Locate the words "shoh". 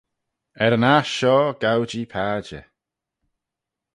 1.17-1.49